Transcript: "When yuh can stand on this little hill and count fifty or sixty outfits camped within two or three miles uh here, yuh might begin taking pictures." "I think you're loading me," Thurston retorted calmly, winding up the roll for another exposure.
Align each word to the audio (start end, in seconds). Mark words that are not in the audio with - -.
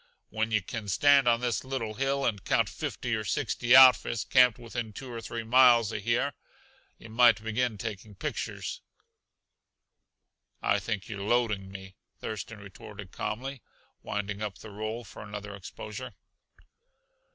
"When 0.31 0.49
yuh 0.49 0.63
can 0.63 0.87
stand 0.87 1.27
on 1.27 1.41
this 1.41 1.63
little 1.63 1.93
hill 1.93 2.25
and 2.25 2.43
count 2.43 2.67
fifty 2.69 3.13
or 3.15 3.23
sixty 3.23 3.75
outfits 3.75 4.23
camped 4.23 4.57
within 4.57 4.93
two 4.93 5.11
or 5.13 5.21
three 5.21 5.43
miles 5.43 5.93
uh 5.93 5.97
here, 5.97 6.33
yuh 6.97 7.07
might 7.11 7.43
begin 7.43 7.77
taking 7.77 8.15
pictures." 8.15 8.81
"I 10.59 10.79
think 10.79 11.07
you're 11.07 11.21
loading 11.21 11.69
me," 11.71 11.93
Thurston 12.19 12.57
retorted 12.57 13.11
calmly, 13.11 13.61
winding 14.01 14.41
up 14.41 14.57
the 14.57 14.71
roll 14.71 15.03
for 15.03 15.21
another 15.21 15.53
exposure. 15.55 16.15